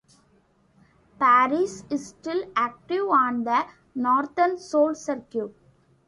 Parrish 1.19 1.83
is 1.91 2.07
still 2.07 2.45
active 2.55 3.07
on 3.09 3.43
the 3.43 3.67
northern 3.93 4.57
soul 4.57 4.95
circuit. 4.95 5.53